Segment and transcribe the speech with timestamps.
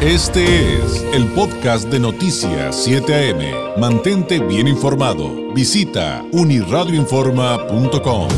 [0.00, 0.44] Este
[0.76, 3.80] es el podcast de Noticias 7 AM.
[3.80, 5.52] Mantente bien informado.
[5.52, 8.28] Visita uniradioinforma.com.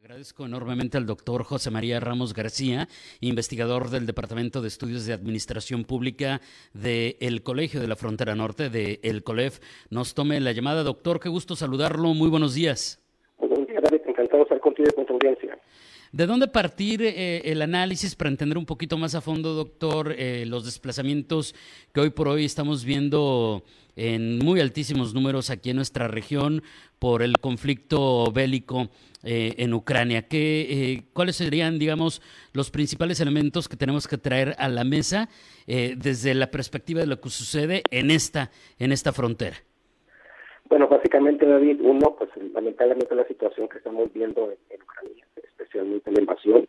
[0.00, 2.86] Agradezco enormemente al doctor José María Ramos García,
[3.18, 6.40] investigador del Departamento de Estudios de Administración Pública
[6.72, 9.58] del Colegio de la Frontera Norte, de El COLEF.
[9.90, 10.84] Nos tome la llamada.
[10.84, 12.14] Doctor, qué gusto saludarlo.
[12.14, 13.00] Muy buenos días.
[13.40, 14.02] Muy buenos días, David.
[14.06, 15.58] Encantado de estar contigo y con tu audiencia.
[16.14, 20.46] ¿De dónde partir eh, el análisis para entender un poquito más a fondo, doctor, eh,
[20.46, 21.56] los desplazamientos
[21.92, 23.64] que hoy por hoy estamos viendo
[23.96, 26.62] en muy altísimos números aquí en nuestra región
[27.00, 28.90] por el conflicto bélico
[29.24, 30.28] eh, en Ucrania?
[30.28, 32.22] ¿Qué, ¿Cuáles serían, digamos,
[32.52, 35.28] los principales elementos que tenemos que traer a la mesa
[35.66, 39.56] desde la perspectiva de lo que sucede en esta, en esta frontera?
[40.68, 45.24] Bueno, básicamente, David, uno, pues lamentablemente la situación que estamos viendo en Ucrania
[45.74, 46.68] especialmente la invasión.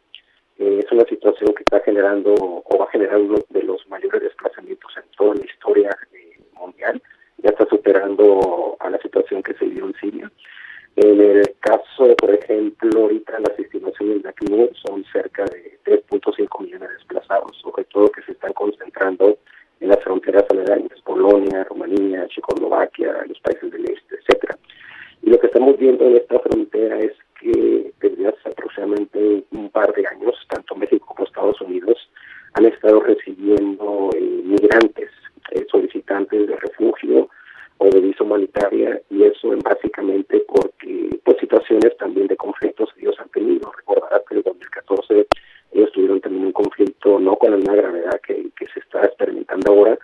[0.57, 4.21] Eh, es una situación que está generando o va a generar uno de los mayores
[4.21, 7.01] desplazamientos en toda la historia eh, mundial.
[7.37, 10.31] Ya está superando a la situación que se dio en Siria.
[10.95, 16.87] En el caso, por ejemplo, ahorita las estimaciones de ACNUR son cerca de 3.5 millones
[16.87, 19.37] de desplazados, sobre todo que se están concentrando
[19.81, 24.57] en las fronteras aledañas, Polonia, Rumanía, Checoslovaquia, los países del este, etcétera.
[25.21, 27.11] Y lo que estamos viendo en esta frontera es
[27.51, 32.09] que desde hace aproximadamente un par de años, tanto México como Estados Unidos
[32.53, 35.11] han estado recibiendo eh, migrantes,
[35.51, 37.29] eh, solicitantes de refugio
[37.77, 43.01] o de visa humanitaria, y eso es básicamente porque pues situaciones también de conflictos que
[43.01, 43.71] ellos han tenido.
[43.71, 45.27] Recordarás que en el 2014
[45.73, 49.71] ellos tuvieron también un conflicto, no con la misma gravedad que, que se está experimentando
[49.71, 49.99] ahora,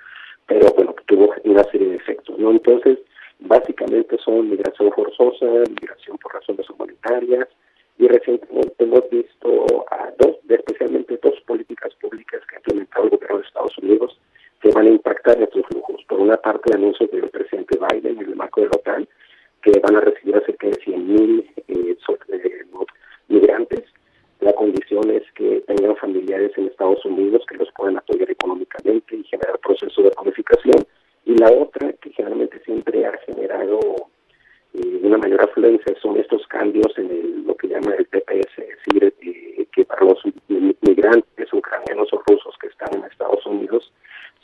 [0.46, 2.52] pero bueno, que tuvo una serie de efectos, ¿no?
[2.52, 3.00] Entonces,
[3.40, 6.70] básicamente son migración forzosa, migración por razones
[7.98, 13.38] y recientemente hemos visto a dos, especialmente dos políticas públicas que ha implementado el gobierno
[13.38, 14.20] de Estados Unidos
[14.62, 16.04] que van a impactar estos flujos.
[16.08, 19.08] Por una parte, anuncios del presidente Biden en el marco de la OTAN,
[19.64, 21.98] que van a recibir a cerca de 100.000 eh,
[22.30, 22.66] eh,
[23.28, 23.84] migrantes.
[24.40, 29.24] La condición es que tengan familiares en Estados Unidos que los puedan apoyar económicamente y
[29.24, 30.86] generar procesos de codificación.
[31.26, 33.80] Y la otra, que generalmente siempre ha generado
[34.74, 38.78] eh, una mayor afluencia, son estos cambios en el, lo que llaman el TPS, es
[38.78, 40.20] decir, eh, que para los
[40.82, 43.92] migrantes ucranianos o rusos que están en Estados Unidos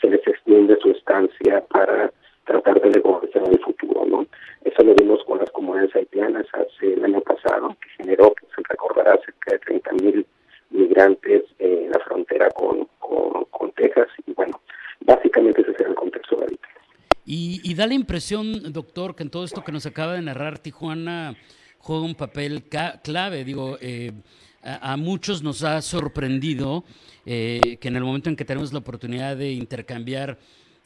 [0.02, 2.12] se les extiende su estancia para
[2.46, 4.04] tratar de negociar en el futuro.
[4.08, 4.26] ¿no?
[4.64, 8.64] Eso lo vimos con las comunidades haitianas hace el año pasado, que generó, que se
[8.68, 10.26] recordará, cerca de 30 mil
[10.72, 14.08] migrantes en la frontera con, con, con Texas.
[14.26, 14.60] Y bueno,
[15.02, 16.68] básicamente ese es el contexto de ahorita.
[17.30, 21.36] Y, da la impresión, doctor, que en todo esto que nos acaba de narrar Tijuana
[21.88, 22.66] juega un papel
[23.02, 23.46] clave.
[23.46, 24.12] Digo, eh,
[24.62, 26.84] a, muchos nos ha sorprendido
[27.26, 30.38] eh, que en el momento en que tenemos la oportunidad de intercambiar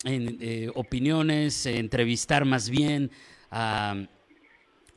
[0.05, 3.09] eh, opiniones, entrevistar más bien
[3.49, 4.05] a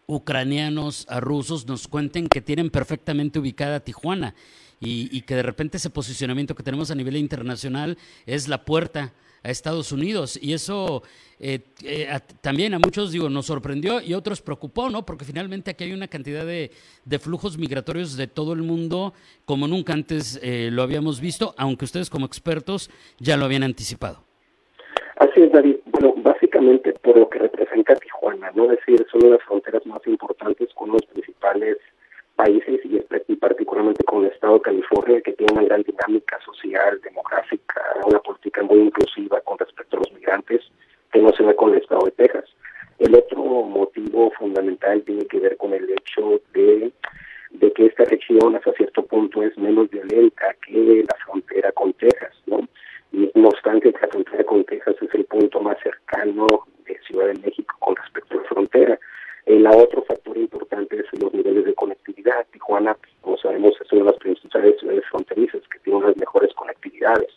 [0.07, 4.35] ucranianos, a rusos, nos cuenten que tienen perfectamente ubicada Tijuana
[4.81, 9.15] y, y que de repente ese posicionamiento que tenemos a nivel internacional es la puerta
[9.45, 10.39] a Estados Unidos.
[10.43, 11.03] Y eso
[11.39, 12.09] eh, eh,
[12.41, 15.05] también a muchos, digo, nos sorprendió y a otros preocupó, ¿no?
[15.05, 16.71] Porque finalmente aquí hay una cantidad de,
[17.05, 19.13] de flujos migratorios de todo el mundo
[19.45, 24.25] como nunca antes eh, lo habíamos visto, aunque ustedes como expertos ya lo habían anticipado.
[25.17, 25.77] Así es, David.
[25.87, 28.73] Bueno, básicamente por lo que representa Tijuana, ¿no?
[28.73, 31.77] Es decir, son las fronteras más importantes con los principales
[32.37, 32.99] países y,
[33.37, 38.63] particularmente con el estado de California, que tiene una gran dinámica social, demográfica, una política
[38.63, 40.63] muy inclusiva con respecto a los migrantes,
[41.13, 42.45] que no se ve con el estado de Texas.
[42.99, 46.93] El otro motivo fundamental tiene que ver con el hecho de,
[47.51, 52.33] de que esta región hasta cierto punto es menos violenta que la frontera con Texas,
[52.47, 52.67] ¿no?
[53.13, 56.47] Y no obstante, la frontera con Texas es el punto más cercano
[56.87, 58.99] de Ciudad de México con respecto a la frontera.
[59.47, 62.47] El otro factor importante es los niveles de conectividad.
[62.51, 67.31] Tijuana, como sabemos, es una de las principales ciudades fronterizas que tiene unas mejores conectividades.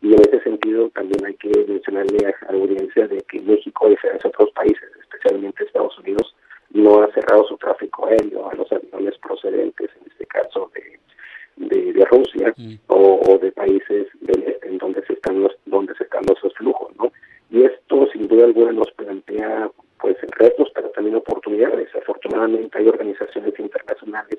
[0.00, 1.48] Y en ese sentido también hay que
[1.92, 6.34] mencionarle a la audiencia de que México, a diferencia de otros países, especialmente Estados Unidos,
[6.70, 12.04] no ha cerrado su tráfico aéreo a los aviones procedentes, en este caso de, de,
[12.06, 12.74] Rusia mm.
[12.88, 16.94] o, o, de países este, en donde se están los, donde se están esos flujos,
[16.96, 17.12] ¿no?
[17.50, 21.94] Y esto sin duda alguna nos plantea pues retos, pero también oportunidades.
[21.94, 24.38] Afortunadamente hay organizaciones internacionales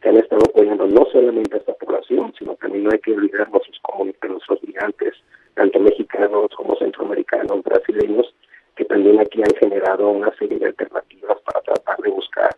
[0.00, 3.48] que han estado apoyando no solamente a esta población, sino también no hay que olvidar
[3.50, 5.14] nuestros comunidades, nuestros migrantes,
[5.54, 8.34] tanto mexicanos como centroamericanos, brasileños,
[8.76, 12.50] que también aquí han generado una serie de alternativas para tratar de buscar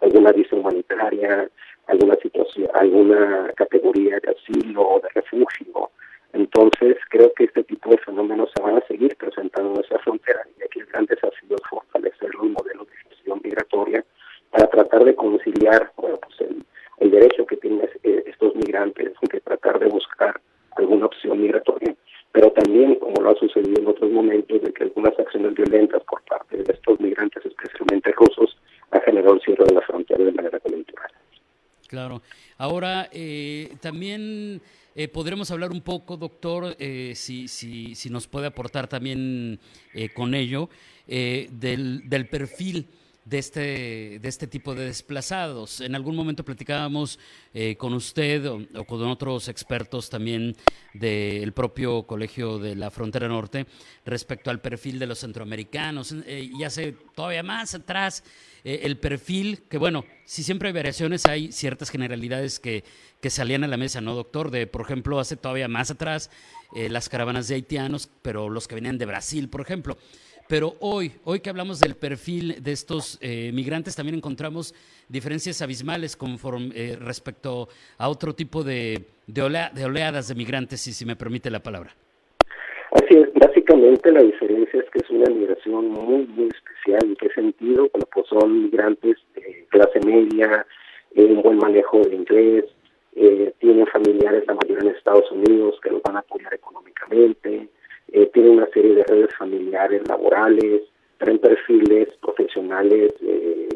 [0.00, 1.48] alguna visa humanitaria,
[1.86, 5.90] alguna situación alguna categoría de asilo o de refugio.
[6.32, 10.40] Entonces, creo que este tipo de fenómenos se van a seguir presentando en nuestra frontera
[10.58, 14.04] y aquí el gran desafío es fortalecer los modelos de gestión migratoria
[14.50, 16.64] para tratar de conciliar bueno, pues el,
[16.98, 20.40] el derecho que tienen eh, estos migrantes, que tratar de buscar
[20.76, 21.94] alguna opción migratoria,
[22.32, 26.22] pero también, como lo ha sucedido en otros momentos, de que algunas acciones violentas por
[26.24, 28.56] parte de estos migrantes, especialmente rusos,
[28.90, 31.10] ha generado el cierre de la frontera de manera coyuntural.
[31.88, 32.22] Claro.
[32.64, 34.62] Ahora, eh, también
[34.94, 39.60] eh, podremos hablar un poco, doctor, eh, si, si, si, nos puede aportar también
[40.14, 40.70] con ello,
[41.06, 42.88] del, del perfil
[43.24, 45.80] de este, de este tipo de desplazados.
[45.80, 47.18] En algún momento platicábamos
[47.54, 50.56] eh, con usted o, con otros expertos también
[50.92, 53.66] del propio Colegio de la Frontera Norte
[54.04, 56.14] respecto al perfil de los centroamericanos.
[56.26, 58.24] Eh, y hace todavía más atrás
[58.62, 62.84] eh, el perfil, que bueno, si siempre hay variaciones, hay ciertas generalidades que,
[63.22, 64.50] que salían a la mesa, ¿no, doctor?
[64.50, 66.30] De, por ejemplo, hace todavía más atrás
[66.74, 69.96] las caravanas de haitianos, pero los que venían de Brasil, por ejemplo.
[70.48, 74.74] Pero hoy, hoy que hablamos del perfil de estos eh, migrantes, también encontramos
[75.08, 81.06] diferencias abismales conforme, eh, respecto a otro tipo de, de, oleadas de migrantes, si, si
[81.06, 81.92] me permite la palabra.
[82.92, 87.00] Así es, básicamente la diferencia es que es una migración muy, muy especial.
[87.04, 87.88] ¿En qué sentido?
[87.88, 90.66] Pues son migrantes de clase media,
[91.14, 92.64] eh, un buen manejo del inglés,
[93.60, 97.68] tienen familiares, la mayoría en Estados Unidos, que los van a apoyar económicamente,
[98.12, 100.82] eh, tiene una serie de redes familiares, laborales,
[101.18, 103.68] traen perfiles profesionales, eh,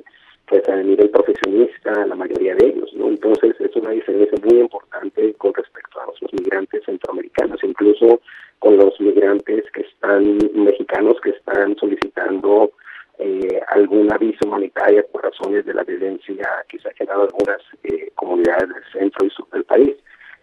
[0.47, 3.09] pues a nivel profesionista, la mayoría de ellos, ¿no?
[3.09, 8.21] Entonces es una diferencia muy importante con respecto a los migrantes centroamericanos, incluso
[8.59, 12.73] con los migrantes que están, mexicanos que están solicitando
[13.19, 17.61] eh, alguna visa humanitaria por razones de la violencia que se ha generado en algunas
[17.85, 19.97] eh, comunidades del centro y sur del país.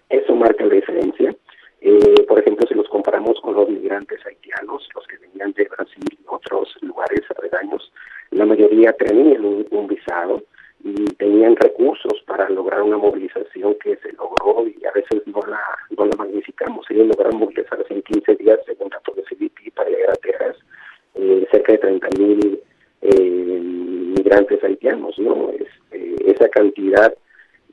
[0.09, 1.33] Eso marca la diferencia.
[1.87, 6.03] Eh, por ejemplo, si los comparamos con los migrantes haitianos, los que venían de Brasil
[6.09, 7.91] y otros lugares aledaños,
[8.31, 10.41] la mayoría tenían un, visado
[10.83, 15.61] y tenían recursos para lograr una movilización que se logró y a veces no la,
[15.95, 16.87] no la magnificamos.
[16.89, 20.57] Ellos lograron movilizarse en 15 días, según datos de CBP, para llegar a Texas,
[21.13, 22.61] eh, cerca de 30 mil
[23.01, 23.59] eh,
[24.17, 25.19] migrantes haitianos.
[25.19, 27.13] no este, Esa cantidad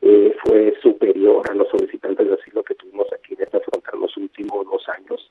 [0.03, 4.17] eh, fue superior a los solicitantes de asilo que tuvimos aquí en esta frontera los
[4.17, 5.31] últimos dos años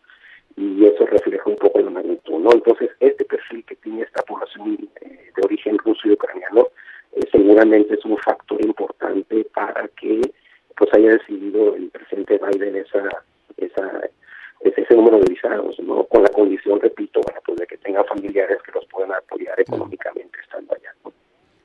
[0.56, 2.58] y eso refleja un poco la magnitud, ¿no?
[2.58, 6.68] Entonces, este perfil que tiene esta población eh, de origen ruso y ucraniano
[7.14, 10.22] eh, seguramente es un factor importante para que
[10.76, 13.24] pues haya decidido el presidente Biden esa
[13.58, 14.10] esa
[14.62, 16.04] ese número de visados, ¿no?
[16.06, 20.40] Con la condición, repito, bueno, pues de que tengan familiares que los puedan apoyar económicamente
[20.40, 21.12] estando allá, ¿no?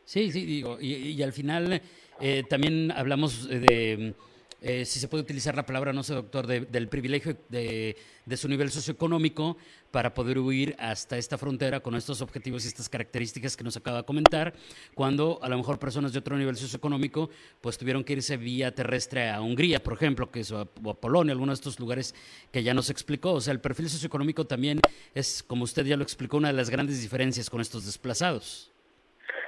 [0.05, 1.81] Sí, sí, digo, y, y al final
[2.21, 4.15] eh, también hablamos de,
[4.63, 7.97] eh, si se puede utilizar la palabra, no sé, doctor, del privilegio de,
[8.37, 9.57] su nivel socioeconómico
[9.91, 13.99] para poder huir hasta esta frontera con estos objetivos y estas características que nos acaba
[13.99, 14.55] de comentar,
[14.95, 17.31] cuando a lo mejor personas de otro nivel socioeconómico
[17.61, 21.33] pues tuvieron que irse vía terrestre a Hungría, por ejemplo, que es, o a Polonia,
[21.33, 22.15] algunos de estos lugares
[22.51, 23.33] que ya nos explicó.
[23.33, 24.81] O sea, el perfil socioeconómico también
[25.15, 28.73] es, como usted ya lo explicó, una de las grandes diferencias con estos desplazados.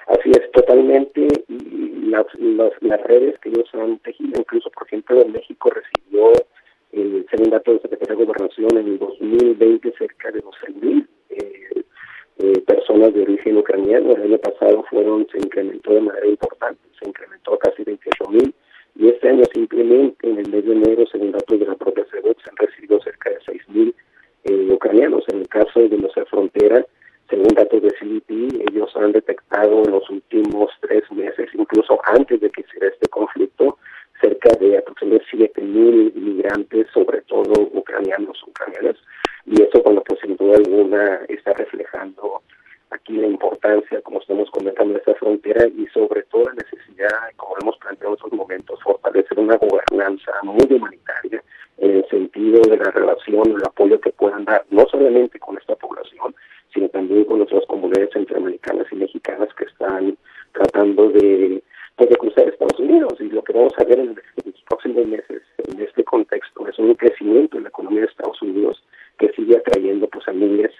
[0.06, 1.28] Así es, totalmente
[2.10, 2.26] las,
[2.80, 4.40] las, redes que ellos han tejido.
[4.40, 6.32] Incluso, por ejemplo, México recibió,
[6.92, 11.84] el según datos del Secretario de Gobernación, en el 2020 cerca de 12.000 eh,
[12.38, 14.12] eh, personas de origen ucraniano.
[14.12, 18.54] El año pasado fueron se incrementó de manera importante, se incrementó a casi 28.000
[18.96, 22.42] y este año simplemente en el mes de enero, según datos de la propia CEDOC,
[22.42, 23.94] se han recibido cerca de 6.000
[24.44, 25.24] eh, ucranianos.
[25.28, 26.84] En el caso de nuestra frontera,
[27.28, 32.50] según datos de CBP, ellos han detectado en los últimos tres meses, incluso antes de
[32.50, 33.78] que se este conflicto,
[34.20, 38.96] cerca de aproximadamente mil inmigrantes, sobre todo ucranianos, ucranianas.
[39.46, 42.42] Y eso, bueno, pues sin duda alguna está reflejando
[42.90, 47.56] aquí la importancia, como estamos comentando, de esta frontera y sobre todo la necesidad, como
[47.60, 51.42] hemos planteado en otros momentos, fortalecer una gobernanza muy humanitaria
[51.78, 55.76] en el sentido de la relación, el apoyo que puedan dar, no solamente con esta
[55.76, 56.34] población,
[56.78, 60.16] sino también con otras comunidades centroamericanas y mexicanas que están
[60.52, 61.60] tratando de,
[61.96, 63.14] pues, de cruzar Estados Unidos.
[63.18, 66.94] Y lo que vamos a ver en, los próximos meses en este contexto es un
[66.94, 68.80] crecimiento en la economía de Estados Unidos
[69.18, 70.70] que sigue atrayendo pues, a miles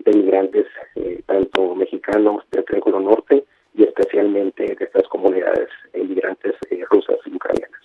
[0.00, 3.44] de migrantes, eh, tanto mexicanos del Triángulo Norte
[3.74, 7.80] y especialmente de estas comunidades inmigrantes eh, rusas y ucranianas.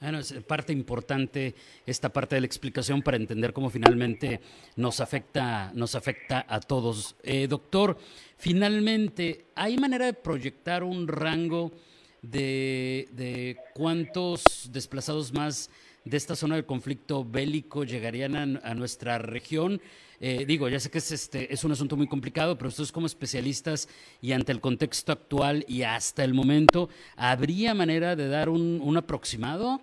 [0.00, 0.15] Bueno,
[0.46, 1.54] parte importante
[1.86, 4.40] esta parte de la explicación para entender cómo finalmente
[4.76, 7.16] nos afecta, nos afecta a todos.
[7.22, 7.98] Eh, doctor,
[8.36, 11.72] finalmente, ¿hay manera de proyectar un rango
[12.22, 15.70] de, de cuántos desplazados más
[16.06, 19.82] de esta zona del conflicto bélico llegarían a, nuestra región.
[20.20, 23.06] Eh, digo, ya sé que es, este, es un asunto muy complicado, pero ustedes como
[23.06, 23.88] especialistas
[24.22, 28.96] y ante el contexto actual y hasta el momento, ¿habría manera de dar un, un
[28.96, 29.80] aproximado?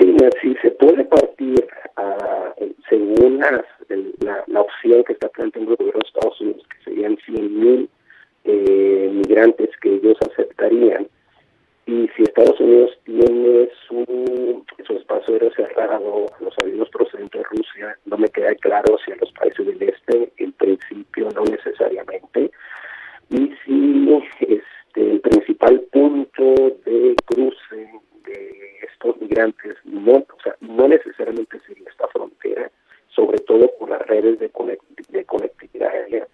[0.00, 1.66] Sí, sí, se puede partir
[1.96, 2.54] a,
[2.88, 3.64] según la,
[4.46, 7.88] la, opción que está planteando el gobierno de Estados Unidos, que serían 100.000
[8.44, 11.06] eh, migrantes que ellos aceptarían
[11.90, 17.98] y si Estados Unidos tiene su, su espacio aéreo cerrado, los aviones procedentes de Rusia,
[18.04, 22.50] no me queda claro si a los países del este, en principio no necesariamente.
[23.30, 26.54] Y si este, el principal punto
[26.84, 27.90] de cruce
[28.24, 32.70] de estos migrantes no, o sea, no necesariamente sería esta frontera,
[33.08, 34.50] sobre todo por las redes de,
[35.08, 36.28] de conectividad aérea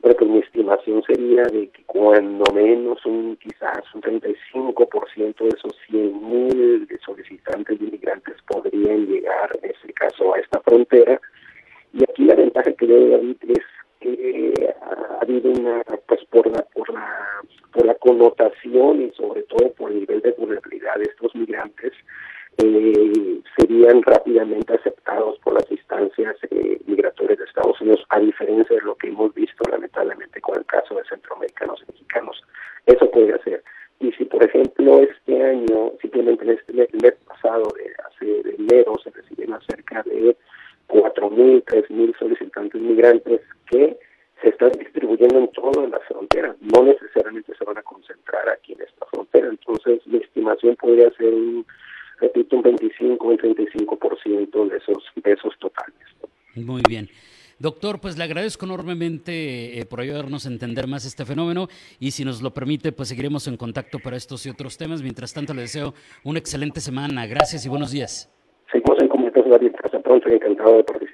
[0.00, 5.72] bueno, pues mi estimación sería de que cuando menos un quizás un 35% de esos
[5.90, 11.20] 100.000 solicitantes de inmigrantes podrían llegar, en este caso, a esta frontera.
[11.92, 12.04] Y
[12.76, 13.64] yo David es
[14.00, 19.72] que ha habido una, pues por la, por la, por la connotación y sobre todo
[19.72, 21.92] por el nivel de vulnerabilidad de estos migrantes,
[22.58, 28.82] eh, serían rápidamente aceptados por las instancias eh, migratorias de Estados Unidos, a diferencia de
[28.82, 32.42] lo que hemos visto lamentablemente con el caso de centroamericanos y mexicanos.
[32.86, 33.62] Eso podría ser.
[34.00, 38.94] Y si, por ejemplo, este año, simplemente en este mes, pasado, de hace de enero,
[39.02, 40.36] se recibieron cerca de
[41.38, 43.40] 4.000, 3.000 solicitantes migrantes
[43.70, 43.96] que
[44.42, 48.82] se están distribuyendo en todas las fronteras, no necesariamente se van a concentrar aquí en
[48.82, 49.48] esta frontera.
[49.48, 51.66] Entonces, mi estimación podría ser un
[52.20, 55.94] repito, un 25 o un 35% de esos, de esos totales.
[56.54, 57.08] Muy bien.
[57.60, 61.66] Doctor, pues le agradezco enormemente eh, por ayudarnos a entender más este fenómeno
[61.98, 65.02] y si nos lo permite, pues seguiremos en contacto para estos y otros temas.
[65.02, 65.92] Mientras tanto, le deseo
[66.22, 67.26] una excelente semana.
[67.26, 68.32] Gracias y buenos días.
[68.70, 71.07] Seguimos en comunicación, Hasta pronto y encantado de participar.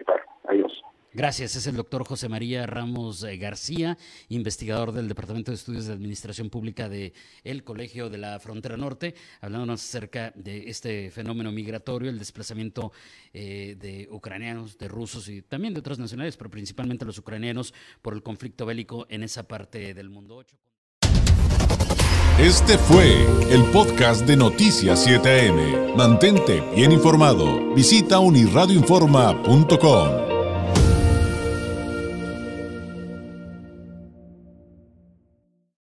[1.15, 3.97] Gracias, es el doctor José María Ramos eh, García,
[4.31, 7.13] investigador del Departamento de Estudios de Administración Pública del
[7.45, 12.91] el Colegio de la Frontera Norte, hablándonos acerca de este fenómeno migratorio, el desplazamiento
[13.33, 18.15] eh, de ucranianos, de rusos y también de otras nacionalidades, pero principalmente los ucranianos por
[18.15, 20.45] el conflicto bélico en esa parte del mundo.
[22.41, 25.95] Este fue el podcast de Noticias 7am.
[25.95, 27.73] Mantente bien informado.
[27.73, 30.34] Visita unirradioinforma.com.